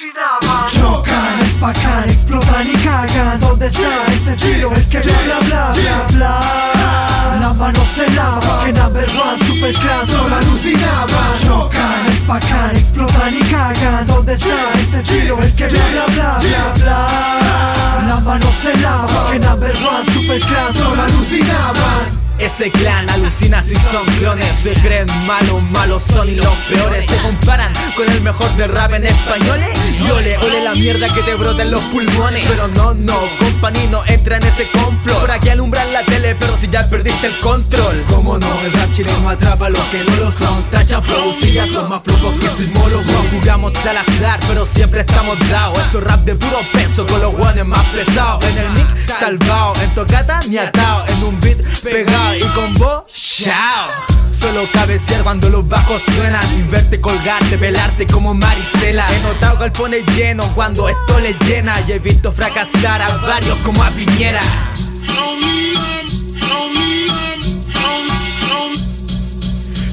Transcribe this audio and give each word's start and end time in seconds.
Chocan, 0.00 1.40
espacan, 1.40 2.08
explotan 2.08 2.66
y 2.66 2.72
cagan. 2.72 3.38
¿Dónde 3.38 3.66
está 3.66 4.06
ese 4.06 4.34
chilo? 4.34 4.72
El 4.74 4.88
que 4.88 4.98
bla 5.00 5.38
bla 5.40 5.72
bla 5.72 6.06
bla 6.12 7.38
La 7.38 7.52
mano 7.52 7.84
se 7.84 8.08
lava 8.12 8.64
Que 8.64 8.72
number 8.72 9.04
one 9.04 9.44
super 9.44 9.74
clan 9.74 10.06
solo 10.06 10.36
alucinaban 10.36 11.36
Chocan, 11.44 12.06
espacan, 12.06 12.76
explotan 12.76 13.34
y 13.34 13.40
cagan. 13.40 14.06
¿Dónde 14.06 14.32
está 14.32 14.72
ese 14.72 15.02
chilo? 15.02 15.38
El 15.38 15.54
que 15.54 15.66
bla 15.68 16.06
bla 16.06 16.38
bla 16.38 16.72
bla 16.78 18.04
La 18.08 18.20
mano 18.20 18.50
se 18.52 18.74
lava 18.78 19.32
Que 19.32 19.38
number 19.38 19.76
one 19.76 20.12
super 20.14 20.40
clan 20.40 20.72
solo 20.72 21.02
alucinaban 21.02 22.29
ese 22.40 22.70
clan 22.70 23.08
alucina 23.10 23.62
si 23.62 23.74
son 23.74 24.06
clones 24.18 24.58
Se 24.62 24.72
creen 24.72 25.06
malos, 25.26 25.62
malos 25.62 26.02
son 26.12 26.28
y 26.28 26.34
los 26.34 26.54
peores. 26.68 27.04
Se 27.06 27.16
comparan 27.18 27.72
con 27.94 28.08
el 28.08 28.20
mejor 28.22 28.50
de 28.56 28.66
rap 28.66 28.92
en 28.94 29.06
español 29.06 29.60
Y 29.98 30.10
ole, 30.10 30.36
ole 30.38 30.64
la 30.64 30.74
mierda 30.74 31.12
que 31.12 31.22
te 31.22 31.34
brota 31.34 31.62
en 31.62 31.70
los 31.70 31.82
pulmones. 31.84 32.44
Pero 32.46 32.68
no, 32.68 32.94
no, 32.94 33.18
compañía 33.38 33.90
no 33.90 34.02
entra 34.06 34.38
en 34.38 34.44
ese 34.44 34.70
complot. 34.70 35.20
Por 35.20 35.30
aquí 35.30 35.48
alumbran 35.50 35.92
la 35.92 36.04
tele, 36.04 36.34
pero 36.34 36.56
si 36.56 36.68
ya 36.68 36.88
perdiste 36.88 37.26
el 37.26 37.38
control. 37.40 38.04
¿Cómo 38.08 38.38
no? 38.38 38.60
El 38.62 38.72
rap 38.72 38.92
chileno 38.92 39.28
atrapa 39.28 39.66
a 39.66 39.70
los 39.70 39.82
que 39.84 40.04
no 40.04 40.16
lo 40.16 40.32
son. 40.32 40.64
Tachan 40.70 41.02
flow, 41.02 41.34
si 41.40 41.52
ya 41.52 41.66
son 41.66 41.88
más 41.88 42.02
flojos 42.02 42.34
que 42.34 42.48
sismólogos. 42.48 43.06
No 43.06 43.22
jugamos 43.30 43.74
al 43.86 43.98
azar, 43.98 44.40
pero 44.46 44.64
siempre 44.64 45.00
estamos 45.00 45.38
dados. 45.50 45.78
Esto 45.78 46.00
rap 46.00 46.20
de 46.24 46.34
puro 46.34 46.60
peso 46.72 47.06
con 47.06 47.20
los 47.20 47.34
guanes 47.36 47.66
más 47.66 47.84
pesados. 47.86 48.44
En 48.44 48.58
el 48.58 48.70
mic 48.70 48.96
salvado, 48.96 49.74
en 49.82 49.94
tocata 49.94 50.40
ni 50.48 50.58
atado 50.58 51.04
En 51.08 51.22
un 51.24 51.40
beat 51.40 51.58
pegado 51.82 52.29
y 52.36 52.44
con 52.54 52.74
vos, 52.74 53.02
chao. 53.12 53.88
Solo 54.40 54.66
cabecear 54.72 55.22
cuando 55.22 55.50
los 55.50 55.68
bajos 55.68 56.00
suenan 56.16 56.42
Y 56.58 56.62
verte 56.62 56.98
colgarte, 56.98 57.56
velarte 57.58 58.06
como 58.06 58.32
Marisela. 58.32 59.06
He 59.12 59.20
notado 59.20 59.58
que 59.58 59.64
el 59.66 59.72
pone 59.72 60.02
lleno 60.16 60.42
cuando 60.54 60.88
esto 60.88 61.20
le 61.20 61.34
llena 61.46 61.74
Y 61.86 61.92
he 61.92 61.98
visto 61.98 62.32
fracasar 62.32 63.02
a 63.02 63.16
varios 63.18 63.58
como 63.58 63.82
a 63.82 63.90
Piñera. 63.90 64.40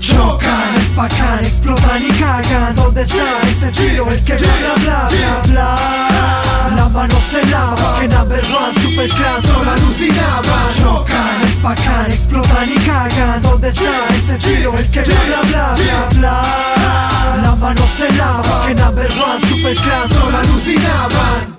Chocan, 0.00 0.74
espacan, 0.74 1.44
explotan 1.44 2.02
y 2.02 2.10
cagan. 2.10 2.74
¿Dónde 2.74 3.02
está 3.02 3.40
ese 3.42 3.70
chilo? 3.70 4.10
El 4.10 4.24
que 4.24 4.34
bla 4.34 4.74
bla 4.76 5.08
bla 5.08 5.42
bla 5.48 6.72
La 6.76 6.88
mano 6.88 7.14
se 7.20 7.44
lava 7.46 8.00
Que 8.00 8.08
number 8.08 8.40
one 8.40 8.80
super 8.82 9.08
clan 9.08 9.42
solo 9.42 9.70
alucinaba. 9.70 10.70
Chocan, 10.76 11.42
espacan, 11.62 12.10
explotan 12.10 12.68
y 12.68 12.74
cagan 12.74 13.42
¿Dónde 13.42 13.68
está 13.68 14.08
ese 14.08 14.38
chilo? 14.38 14.76
El 14.76 14.90
que 14.90 15.02
bla 15.02 15.40
bla 15.42 15.74
bla 15.74 16.08
bla 16.16 17.40
La 17.42 17.56
mano 17.56 17.86
se 17.86 18.10
lava 18.12 18.66
Que 18.66 18.74
number 18.74 19.06
one 19.06 19.40
super 19.48 19.74
clan 19.76 20.08
solo 20.08 20.38
alucinaban 20.38 21.51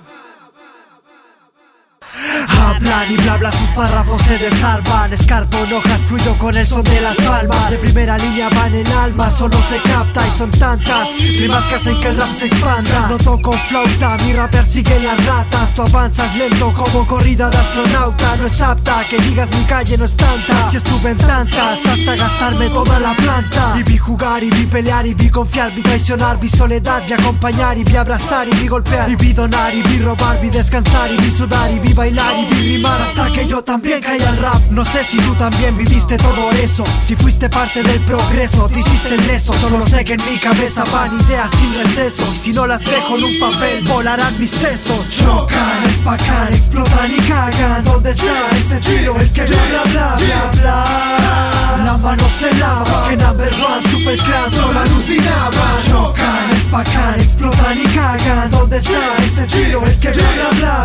Y 3.02 3.16
bla 3.16 3.36
bla, 3.36 3.52
sus 3.52 3.68
párrafos 3.70 4.22
se 4.22 4.38
desarman. 4.38 5.12
Escarpo 5.12 5.58
en 5.58 5.72
hojas, 5.74 6.00
fluyo 6.06 6.38
con 6.38 6.56
el 6.56 6.64
son 6.64 6.82
de 6.84 7.02
las 7.02 7.16
palmas. 7.16 7.70
De 7.70 7.76
primera 7.76 8.16
línea 8.16 8.48
van 8.48 8.74
en 8.74 8.86
alma, 8.92 9.28
solo 9.30 9.60
se 9.62 9.82
capta 9.82 10.26
y 10.26 10.38
son 10.38 10.50
tantas. 10.52 11.08
Rimas 11.12 11.64
que 11.64 11.74
hacen 11.74 12.00
que 12.00 12.08
el 12.08 12.16
rap 12.16 12.32
se 12.32 12.46
expanda. 12.46 13.08
No 13.08 13.18
toco 13.18 13.52
flauta, 13.68 14.16
mi 14.24 14.32
rap 14.32 14.50
persigue 14.52 15.00
las 15.00 15.26
ratas. 15.26 15.74
Tú 15.74 15.82
avanzas 15.82 16.34
lento 16.36 16.72
como 16.72 17.06
corrida 17.06 17.50
de 17.50 17.58
astronauta. 17.58 18.36
No 18.36 18.46
es 18.46 18.60
apta, 18.60 19.06
que 19.10 19.18
digas 19.18 19.50
mi 19.50 19.64
calle 19.64 19.98
no 19.98 20.06
es 20.06 20.16
tanta. 20.16 20.70
Si 20.70 20.78
estuve 20.78 21.10
en 21.10 21.18
tantas, 21.18 21.84
hasta 21.84 22.16
gastarme 22.16 22.68
toda 22.68 23.00
la 23.00 23.14
planta. 23.16 23.74
Y 23.78 23.82
vi 23.82 23.98
jugar 23.98 24.42
y 24.44 24.50
vi 24.50 24.64
pelear 24.66 25.06
y 25.06 25.14
vi 25.14 25.28
confiar 25.28 25.74
Vi 25.74 25.82
traicionar, 25.82 26.38
vi 26.40 26.48
soledad, 26.48 27.02
vi 27.06 27.12
acompañar 27.12 27.76
y 27.76 27.84
vi 27.84 27.96
abrazar 27.96 28.48
y 28.48 28.52
vi 28.52 28.66
golpear 28.66 29.10
Y 29.10 29.16
vi 29.16 29.32
donar 29.32 29.74
y 29.74 29.82
vi 29.82 29.98
robar, 29.98 30.40
vi 30.40 30.48
descansar 30.48 31.10
y 31.12 31.16
vi 31.16 31.30
sudar 31.30 31.70
y 31.70 31.80
vi 31.80 31.92
bailar 31.92 32.32
y 32.38 32.54
vi 32.54 32.76
rimar 32.76 32.83
hasta 32.86 33.30
que 33.32 33.46
yo 33.46 33.62
también 33.62 34.00
caí 34.00 34.22
al 34.22 34.36
rap. 34.38 34.60
No 34.70 34.84
sé 34.84 35.04
si 35.04 35.18
tú 35.18 35.34
también 35.34 35.76
viviste 35.76 36.16
todo 36.16 36.50
eso 36.52 36.84
Si 37.00 37.14
fuiste 37.16 37.48
parte 37.48 37.82
del 37.82 38.00
progreso, 38.00 38.68
te 38.68 38.80
hiciste 38.80 39.14
el 39.14 39.40
Solo 39.40 39.80
sé 39.86 40.04
que 40.04 40.14
en 40.14 40.24
mi 40.24 40.38
cabeza 40.38 40.84
van 40.92 41.18
ideas 41.20 41.50
sin 41.58 41.74
receso 41.74 42.30
Y 42.32 42.36
si 42.36 42.52
no 42.52 42.66
las 42.66 42.80
dejo 42.84 43.16
en 43.16 43.24
un 43.24 43.38
papel, 43.38 43.84
volarán 43.88 44.38
mis 44.38 44.50
sesos. 44.50 45.08
Chocan, 45.08 45.82
espacan, 45.84 46.52
explotan 46.52 47.10
y 47.10 47.20
cagan. 47.20 47.84
¿Dónde 47.84 48.10
está 48.10 48.50
ese 48.50 48.80
chilo? 48.80 49.16
El 49.18 49.32
que 49.32 49.44
bla 49.44 49.82
bla 49.84 50.16
bla 50.16 50.50
bla 50.60 51.84
La 51.84 51.96
mano 51.98 52.24
se 52.28 52.52
lava 52.54 53.08
Que 53.08 53.16
number 53.16 53.52
one 53.54 53.88
super 53.90 54.16
clan 54.18 54.50
solo 54.50 54.80
alucinaba. 54.80 55.78
Chocan, 55.88 56.50
espacan, 56.50 57.20
explotan 57.20 57.78
y 57.78 57.84
cagan. 57.84 58.50
¿Dónde 58.50 58.78
está 58.78 59.16
ese 59.18 59.46
chilo? 59.46 59.84
El 59.84 59.98
que 59.98 60.10
bla 60.10 60.30
bla 60.32 60.50
bla 60.50 60.83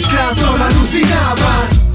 clan 0.00 0.34
solo 0.34 0.64
alucinaban 0.64 1.91